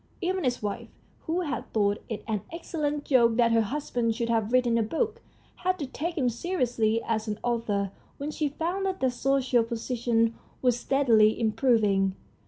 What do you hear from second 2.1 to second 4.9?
an excellent joke that her husband should have written a